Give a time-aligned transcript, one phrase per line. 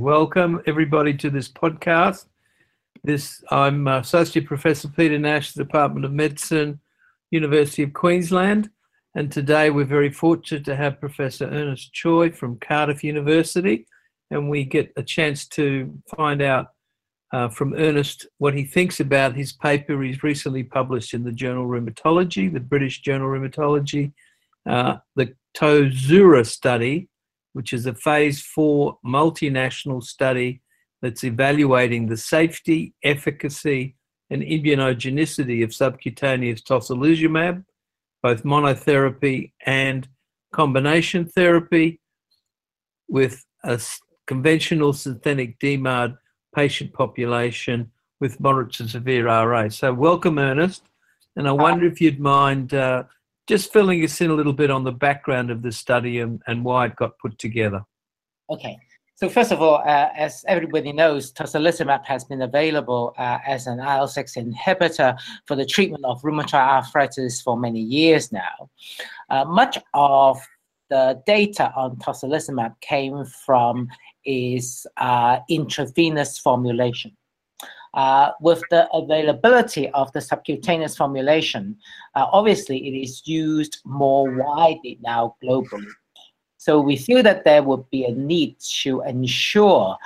[0.00, 2.24] Welcome everybody to this podcast.
[3.04, 6.80] This I'm Associate Professor Peter Nash, Department of Medicine,
[7.30, 8.70] University of Queensland,
[9.14, 13.86] and today we're very fortunate to have Professor Ernest Choy from Cardiff University,
[14.30, 16.68] and we get a chance to find out
[17.34, 21.66] uh, from Ernest what he thinks about his paper he's recently published in the Journal
[21.66, 24.14] Rheumatology, the British Journal Rheumatology,
[24.66, 27.09] uh, the TOZURA study,
[27.52, 30.62] which is a phase four multinational study
[31.02, 33.96] that's evaluating the safety, efficacy,
[34.30, 37.64] and immunogenicity of subcutaneous tocilizumab,
[38.22, 40.08] both monotherapy and
[40.52, 42.00] combination therapy,
[43.08, 43.80] with a
[44.26, 46.16] conventional synthetic DMARD
[46.54, 47.90] patient population
[48.20, 49.68] with moderate to severe RA.
[49.68, 50.82] So, welcome, Ernest.
[51.36, 53.04] And I wonder if you'd mind uh,
[53.50, 56.64] just filling us in a little bit on the background of the study and, and
[56.64, 57.82] why it got put together.
[58.48, 58.78] Okay.
[59.16, 63.80] So first of all, uh, as everybody knows, tocilizumab has been available uh, as an
[63.80, 68.70] IL-6 inhibitor for the treatment of rheumatoid arthritis for many years now.
[69.28, 70.38] Uh, much of
[70.88, 73.88] the data on tocilizumab came from
[74.24, 77.10] its uh, intravenous formulation.
[77.94, 81.76] Uh, with the availability of the subcutaneous formulation,
[82.14, 85.90] uh, obviously it is used more widely now globally.
[86.56, 89.96] So we feel that there would be a need to ensure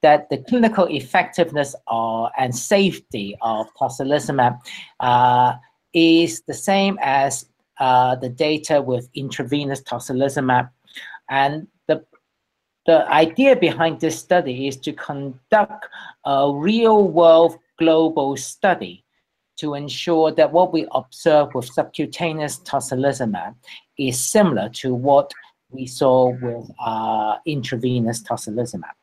[0.00, 4.58] that the clinical effectiveness or, and safety of tocilizumab
[5.00, 5.54] uh,
[5.92, 7.46] is the same as
[7.78, 10.70] uh, the data with intravenous tocilizumab.
[11.30, 11.68] And
[12.88, 15.86] the idea behind this study is to conduct
[16.24, 19.04] a real world global study
[19.58, 23.54] to ensure that what we observe with subcutaneous tocilizumab
[23.98, 25.30] is similar to what
[25.68, 28.96] we saw with uh, intravenous tocilizumab.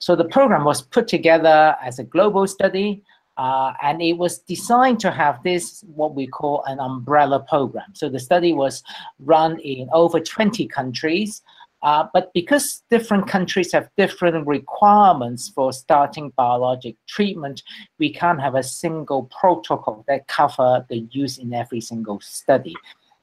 [0.00, 3.04] So the program was put together as a global study,
[3.36, 7.94] uh, and it was designed to have this, what we call an umbrella program.
[7.94, 8.82] So the study was
[9.20, 11.42] run in over 20 countries,
[11.82, 17.62] uh, but because different countries have different requirements for starting biologic treatment,
[17.98, 22.74] we can't have a single protocol that cover the use in every single study.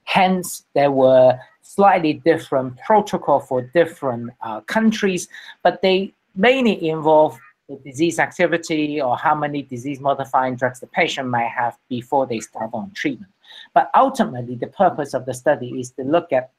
[0.05, 5.27] Hence, there were slightly different protocol for different uh, countries,
[5.63, 11.27] but they mainly involve the disease activity or how many disease modifying drugs the patient
[11.27, 13.31] might have before they start on treatment.
[13.73, 16.51] But ultimately, the purpose of the study is to look at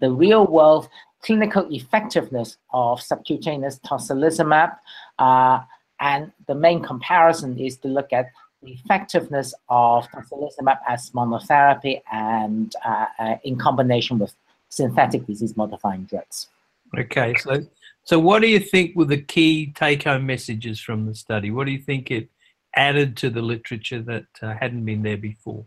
[0.00, 0.88] the real world
[1.22, 4.76] clinical effectiveness of subcutaneous tocilizumab.
[5.18, 5.60] Uh,
[6.00, 8.26] and the main comparison is to look at
[8.62, 14.34] the effectiveness of tocilizumab as monotherapy and uh, uh, in combination with
[14.68, 16.48] synthetic disease modifying drugs.
[16.96, 17.66] Okay, so
[18.04, 21.50] so what do you think were the key take-home messages from the study?
[21.50, 22.28] What do you think it
[22.74, 25.64] added to the literature that uh, hadn't been there before?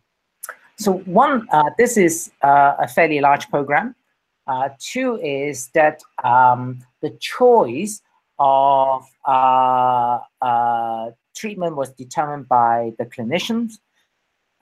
[0.82, 3.94] So one, uh, this is uh, a fairly large program.
[4.48, 8.02] Uh, two is that um, the choice
[8.40, 9.06] of
[11.36, 13.74] treatment was determined by the clinicians.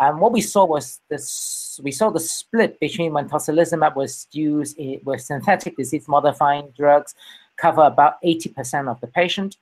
[0.01, 4.77] And what we saw was this, we saw the split between when tocilizumab was used
[5.05, 7.15] with synthetic disease modifying drugs
[7.55, 9.55] cover about 80% of the patient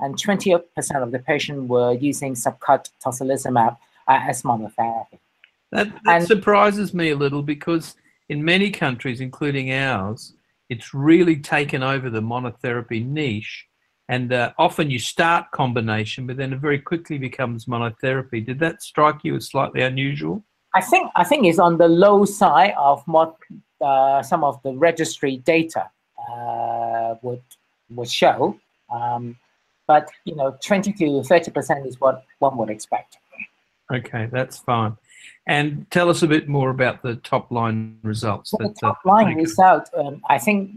[0.00, 0.60] and 20%
[1.02, 5.18] of the patient were using subcut tocilizumab uh, as monotherapy.
[5.76, 7.96] That, that and, surprises me a little because
[8.28, 10.34] in many countries, including ours,
[10.68, 13.66] it's really taken over the monotherapy niche.
[14.08, 18.44] And uh, often you start combination, but then it very quickly becomes monotherapy.
[18.44, 20.44] Did that strike you as slightly unusual?
[20.74, 23.34] I think I think it's on the low side of what
[23.80, 25.90] uh, some of the registry data
[26.30, 27.42] uh, would
[27.90, 28.58] would show.
[28.92, 29.36] Um,
[29.86, 33.16] but you know, twenty to thirty percent is what one would expect.
[33.92, 34.96] Okay, that's fine.
[35.46, 38.52] And tell us a bit more about the top line results.
[38.52, 40.70] Well, the top line result, um, I think,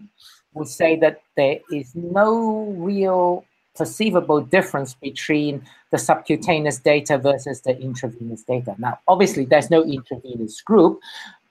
[0.53, 3.45] would say that there is no real
[3.75, 8.75] perceivable difference between the subcutaneous data versus the intravenous data.
[8.78, 10.99] Now, obviously, there's no intravenous group,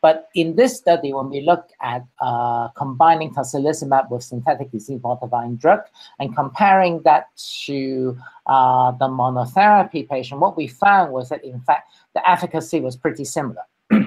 [0.01, 5.81] but in this study, when we look at uh, combining tocilizumab with synthetic disease-modifying drug
[6.21, 7.29] and comparing that
[7.67, 8.17] to
[8.47, 13.25] uh, the monotherapy patient, what we found was that, in fact, the efficacy was pretty
[13.25, 13.63] similar,
[13.93, 14.05] okay.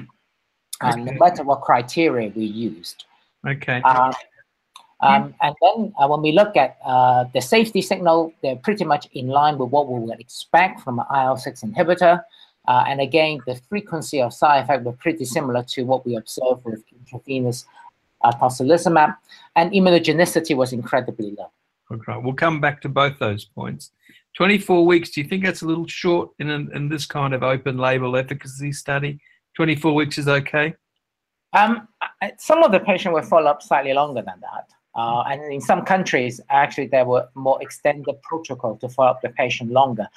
[0.81, 3.05] no matter what criteria we used.
[3.45, 3.81] Okay.
[3.83, 4.13] Uh,
[5.01, 9.07] um, and then uh, when we look at uh, the safety signal, they're pretty much
[9.13, 12.21] in line with what we would expect from an IL-6 inhibitor.
[12.67, 16.63] Uh, and again, the frequency of side effect were pretty similar to what we observed
[16.63, 17.65] with intravenous
[18.23, 19.15] uh, tocilizumab,
[19.55, 21.51] and immunogenicity was incredibly low.
[21.91, 23.91] Okay, we'll come back to both those points.
[24.37, 27.77] 24 weeks, do you think that's a little short in, in this kind of open
[27.77, 29.19] label efficacy study?
[29.55, 30.73] 24 weeks is okay?
[31.53, 31.87] Um,
[32.37, 34.69] some of the patients were follow up slightly longer than that.
[34.93, 39.29] Uh, and in some countries, actually, there were more extended protocol to follow up the
[39.29, 40.07] patient longer.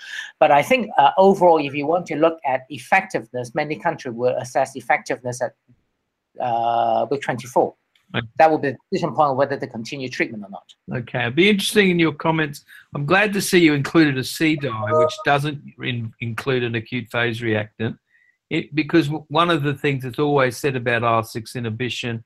[0.41, 4.35] But I think uh, overall, if you want to look at effectiveness, many countries will
[4.37, 5.55] assess effectiveness at
[6.41, 7.75] uh, week 24.
[8.17, 8.27] Okay.
[8.39, 10.99] That will be the decision point whether to continue treatment or not.
[11.01, 12.65] Okay, it'd be interesting in your comments.
[12.95, 17.43] I'm glad to see you included a CDAI, which doesn't in, include an acute phase
[17.43, 17.97] reactant.
[18.51, 22.25] It, because one of the things that's always said about IL-6 inhibition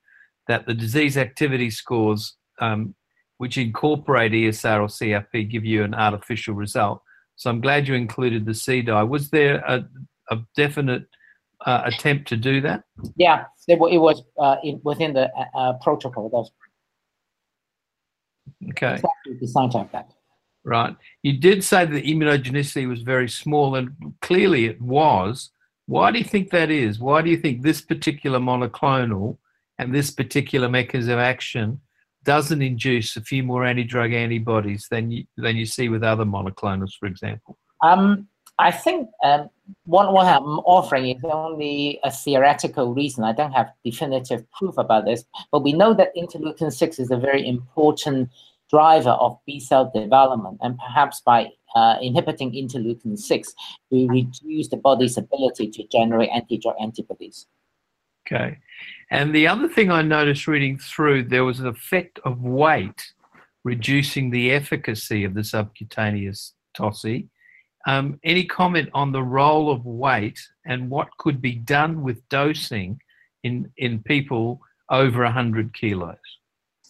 [0.48, 2.94] that the disease activity scores, um,
[3.36, 7.02] which incorporate ESR or CRP, give you an artificial result.
[7.36, 9.08] So I'm glad you included the CDAI.
[9.08, 9.84] Was there a,
[10.30, 11.04] a definite
[11.64, 12.82] uh, attempt to do that?
[13.16, 16.28] Yeah, it, it was uh, in, within the uh, uh protocol.
[16.30, 16.50] That's
[18.70, 18.94] okay.
[18.94, 20.10] Exactly designed like that.
[20.64, 20.96] Right.
[21.22, 23.90] You did say the immunogenicity was very small, and
[24.20, 25.50] clearly it was.
[25.86, 26.98] Why do you think that is?
[26.98, 29.38] Why do you think this particular monoclonal
[29.78, 31.80] and this particular mechanism of action
[32.24, 36.92] doesn't induce a few more anti-drug antibodies than you, than you see with other monoclonals,
[36.98, 37.56] for example?
[37.82, 38.28] Um,
[38.58, 39.48] I think um,
[39.84, 43.22] what, what I'm offering is only a theoretical reason.
[43.22, 47.16] I don't have definitive proof about this, but we know that interleukin 6 is a
[47.16, 48.30] very important
[48.68, 53.54] driver of B cell development, and perhaps by uh, inhibiting interleukin 6,
[53.90, 57.46] we reduce the body's ability to generate anti-drug antibodies.
[58.26, 58.58] Okay.
[59.10, 63.12] And the other thing I noticed reading through, there was an effect of weight
[63.64, 67.28] reducing the efficacy of the subcutaneous TOSI.
[67.86, 73.00] Um, any comment on the role of weight and what could be done with dosing
[73.44, 74.60] in, in people
[74.90, 76.16] over 100 kilos?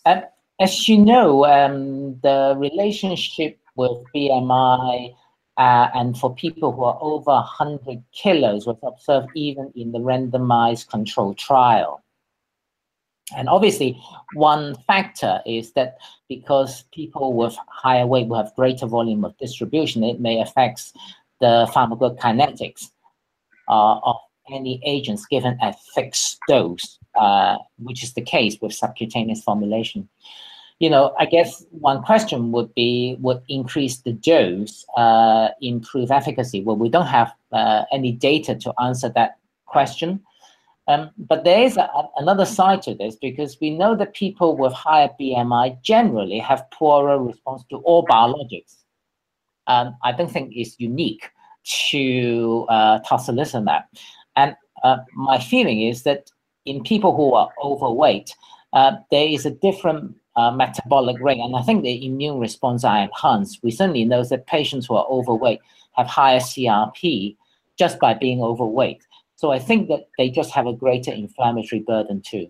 [0.05, 0.23] Um,
[0.61, 5.15] as you know, um, the relationship with BMI
[5.57, 10.89] uh, and for people who are over 100 kilos was observed even in the randomized
[10.89, 12.03] control trial.
[13.37, 14.01] And obviously,
[14.35, 15.99] one factor is that
[16.29, 20.93] because people with higher weight will have greater volume of distribution, it may affect
[21.41, 22.91] the pharmacokinetics
[23.69, 24.17] uh, of
[24.51, 30.09] any agents given at fixed dose, uh, which is the case with subcutaneous formulation
[30.79, 36.63] you know, I guess one question would be, would increase the dose uh, improve efficacy?
[36.63, 40.23] Well, we don't have uh, any data to answer that question.
[40.89, 44.73] Um, but there is a, another side to this because we know that people with
[44.73, 48.77] higher BMI generally have poorer response to all biologics.
[49.67, 51.31] Um, I don't think it's unique
[51.91, 53.85] to uh, tocilizumab.
[54.35, 56.31] And uh, my feeling is that
[56.65, 58.35] in people who are overweight,
[58.73, 61.41] uh, there is a different uh, metabolic rate.
[61.41, 63.61] And I think the immune response are enhanced.
[63.63, 65.61] We certainly know that patients who are overweight
[65.97, 67.37] have higher CRP
[67.79, 69.07] just by being overweight.
[69.39, 72.49] So I think that they just have a greater inflammatory burden too.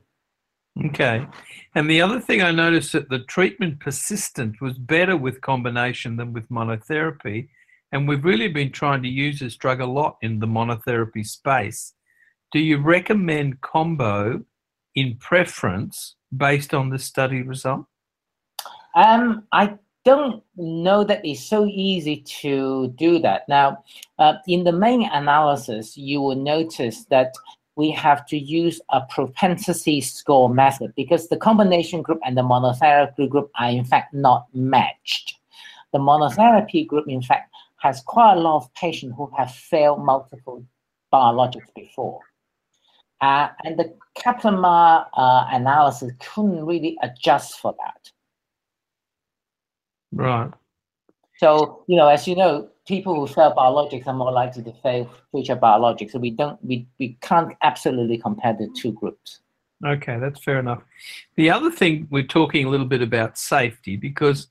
[0.87, 1.27] Okay.
[1.75, 6.33] And the other thing I noticed that the treatment persistent was better with combination than
[6.33, 7.51] with monotherapy.
[7.93, 11.93] And we've really been trying to use this drug a lot in the monotherapy space.
[12.53, 14.43] Do you recommend combo
[14.95, 17.85] in preference based on the study result?
[18.95, 19.75] Um, I
[20.09, 23.47] don't know that it's so easy to do that.
[23.47, 23.85] Now,
[24.19, 27.35] uh, in the main analysis, you will notice that
[27.77, 33.29] we have to use a propensity score method because the combination group and the monotherapy
[33.29, 35.35] group are in fact not matched.
[35.93, 40.65] The monotherapy group, in fact, has quite a lot of patients who have failed multiple
[41.13, 42.21] biologics before.
[43.21, 48.11] Uh, and the Kaplan-Meier uh, analysis couldn't really adjust for that.
[50.13, 50.51] Right.
[51.39, 55.11] So, you know, as you know, people who fail biologics are more likely to fail
[55.31, 56.13] future biologics.
[56.13, 59.41] So we don't, we, we can't absolutely compare the two groups.
[59.87, 60.83] Okay, that's fair enough.
[61.37, 64.49] The other thing we're talking a little bit about safety because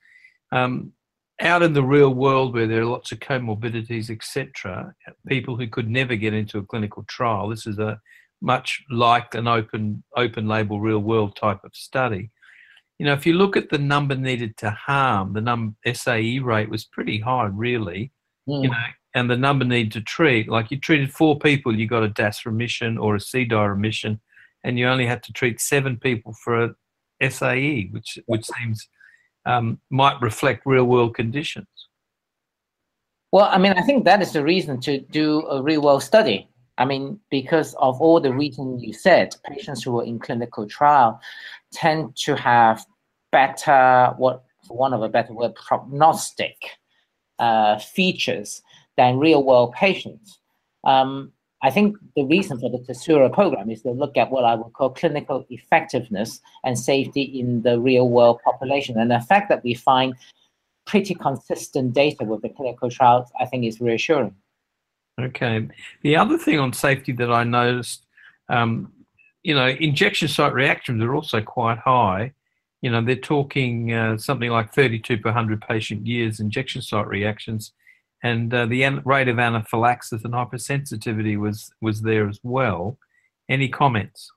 [0.54, 0.94] um,
[1.42, 4.96] out in the real world where there are lots of comorbidities, etc.,
[5.28, 8.00] people who could never get into a clinical trial, this is a
[8.42, 12.30] much like an open open label real world type of study.
[13.00, 16.70] You know, if you look at the number needed to harm, the num SAE rate
[16.70, 18.12] was pretty high, really.
[18.50, 18.64] Mm.
[18.64, 22.04] You know, and the number needed to treat, like you treated four people, you got
[22.04, 24.20] a DAS remission or a CDAI remission,
[24.64, 26.76] and you only had to treat seven people for
[27.22, 28.88] a SAE, which which seems
[29.46, 31.68] um, might reflect real world conditions.
[33.32, 36.48] Well, I mean, I think that is the reason to do a real world study
[36.78, 41.20] I mean, because of all the reasons you said, patients who are in clinical trial
[41.72, 42.86] tend to have
[43.32, 46.58] better what for one of a better word, prognostic
[47.40, 48.62] uh, features
[48.98, 50.40] than real world patients.
[50.84, 51.32] Um,
[51.64, 54.74] I think the reason for the TOZURA program is to look at what I would
[54.74, 59.00] call clinical effectiveness and safety in the real world population.
[59.00, 60.14] And the fact that we find
[60.86, 64.36] pretty consistent data with the clinical trials, I think is reassuring.
[65.20, 65.68] Okay.
[66.04, 68.06] The other thing on safety that I noticed,
[68.50, 68.92] um,
[69.44, 72.34] you know, injection site reactions are also quite high.
[72.82, 77.74] You know, they're talking uh, something like 32 per 100 patient years injection site reactions
[78.24, 82.98] and uh, the rate of anaphylaxis and hypersensitivity was was there as well.
[83.50, 84.32] Any comments?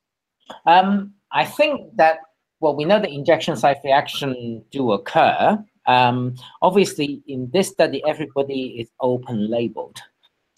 [0.66, 2.18] Um, I think that
[2.60, 5.58] well, we know that injection site reaction do occur.
[5.86, 9.98] Um, obviously, in this study, everybody is open labeled,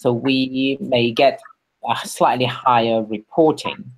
[0.03, 1.41] so we may get
[1.89, 3.93] a slightly higher reporting.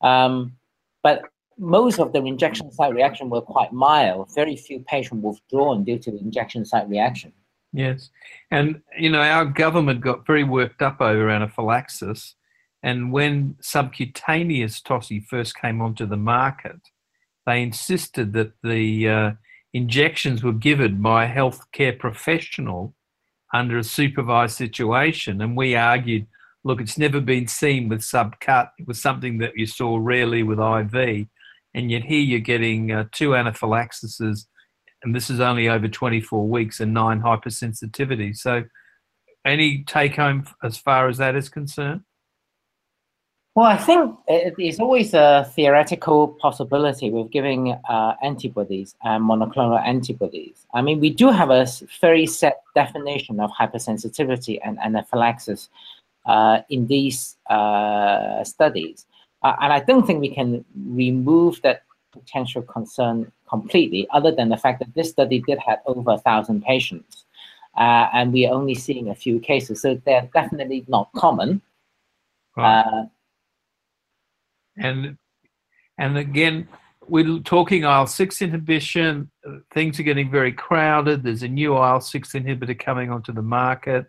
[0.00, 0.56] Um,
[1.02, 1.22] but
[1.58, 4.34] most of the injection site reaction were quite mild.
[4.34, 7.32] Very few patients were withdrawn due to injection site reaction.
[7.74, 8.08] Yes.
[8.50, 12.34] And, you know, our government got very worked up over anaphylaxis.
[12.82, 16.80] And when subcutaneous TOSI first came onto the market,
[17.46, 19.30] they insisted that the uh,
[19.74, 22.94] injections were given by a healthcare professional
[23.52, 25.40] under a supervised situation.
[25.40, 26.26] And we argued,
[26.64, 28.70] look, it's never been seen with subcut.
[28.78, 31.26] It was something that you saw rarely with IV.
[31.74, 34.20] And yet here you're getting uh, two anaphylaxis
[35.02, 38.36] and this is only over 24 weeks and nine hypersensitivity.
[38.36, 38.64] So,
[39.44, 42.02] any take home as far as that is concerned?
[43.54, 50.66] Well, I think it's always a theoretical possibility with giving uh, antibodies and monoclonal antibodies.
[50.72, 51.66] I mean, we do have a
[52.00, 55.68] very set definition of hypersensitivity and anaphylaxis
[56.24, 59.04] uh, in these uh, studies.
[59.42, 61.82] Uh, and I don't think we can remove that
[62.12, 66.62] potential concern completely, other than the fact that this study did have over a thousand
[66.62, 67.26] patients,
[67.76, 69.82] uh, and we are only seeing a few cases.
[69.82, 71.60] So they're definitely not common.
[74.78, 75.16] And
[75.98, 76.68] and again,
[77.08, 79.30] we're talking IL six inhibition.
[79.72, 81.22] Things are getting very crowded.
[81.22, 84.06] There's a new IL six inhibitor coming onto the market.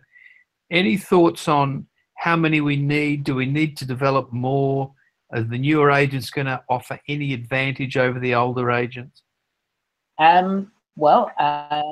[0.70, 3.24] Any thoughts on how many we need?
[3.24, 4.92] Do we need to develop more?
[5.32, 9.22] Are the newer agents going to offer any advantage over the older agents?
[10.18, 11.82] Um, well, uh,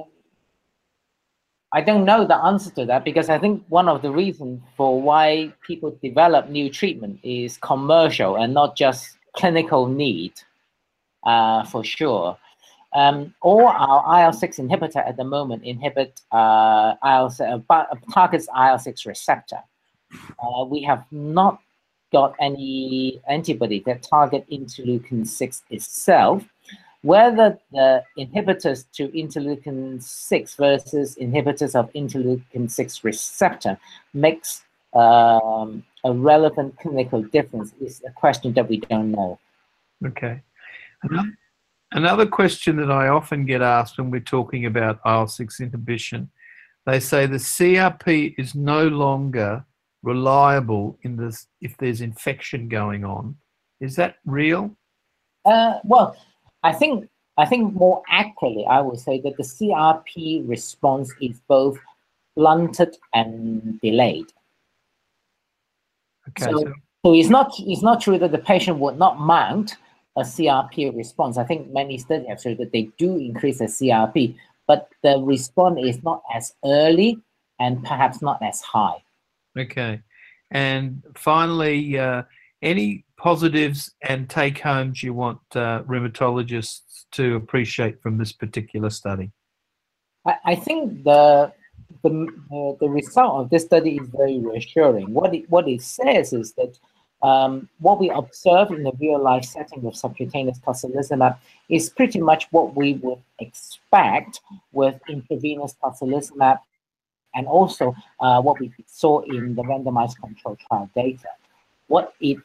[1.74, 5.00] I don't know the answer to that because I think one of the reasons for
[5.00, 10.34] why people develop new treatment is commercial and not just clinical need,
[11.24, 12.36] uh, for sure.
[12.94, 19.60] Um, all our IL-6 inhibitor at the moment inhibit uh, IL uh, targets IL-6 receptor.
[20.12, 21.58] Uh, we have not
[22.12, 26.44] got any antibody that target interleukin-6 itself,
[27.02, 33.78] whether the inhibitors to interleukin 6 versus inhibitors of interleukin 6 receptor
[34.14, 34.62] makes
[34.94, 39.38] um, a relevant clinical difference is a question that we don't know.
[40.04, 40.42] Okay.
[41.92, 46.30] Another question that I often get asked when we're talking about IL 6 inhibition
[46.87, 49.64] they say the CRP is no longer
[50.02, 53.37] reliable in this if there's infection going on.
[53.80, 54.76] Is that real?
[55.44, 56.16] Uh, well,
[56.62, 61.78] I think I think more accurately, I would say that the CRP response is both
[62.37, 64.26] blunted and delayed.
[66.28, 66.50] Okay.
[66.50, 66.73] So,
[67.04, 69.76] so it's not it's not true that the patient would not mount
[70.16, 71.38] a CRP response.
[71.38, 75.81] I think many studies have shown that they do increase the CRP, but the response
[75.83, 77.19] is not as early
[77.59, 79.02] and perhaps not as high.
[79.59, 80.00] Okay.
[80.50, 82.23] And finally, uh,
[82.61, 89.30] any positives and take homes you want uh, rheumatologists to appreciate from this particular study?
[90.26, 91.52] I, I think the,
[92.02, 92.10] the,
[92.52, 95.14] uh, the result of this study is very reassuring.
[95.14, 96.76] What it, what it says is that
[97.22, 101.38] um, what we observe in the real life setting of subcutaneous tocilizumab
[101.68, 104.40] is pretty much what we would expect
[104.72, 106.58] with intravenous tocilizumab
[107.36, 111.28] and also uh, what we saw in the randomized control trial data.
[111.86, 112.38] What it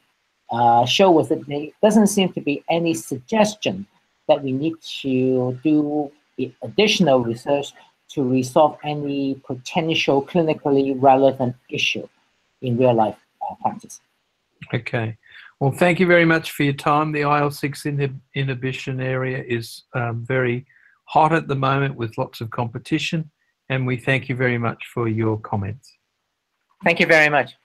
[0.52, 3.86] uh, showed was that there doesn't seem to be any suggestion
[4.28, 6.12] that we need to do
[6.62, 7.74] additional research
[8.10, 12.08] to resolve any potential clinically relevant issue
[12.62, 13.18] in real life
[13.50, 14.02] uh, practice.
[14.74, 15.18] Okay.
[15.60, 17.12] Well, thank you very much for your time.
[17.12, 20.66] The IL 6 inhib- inhibition area is um, very
[21.06, 23.30] hot at the moment with lots of competition
[23.70, 25.98] and we thank you very much for your comments.
[26.84, 27.56] Thank you very much.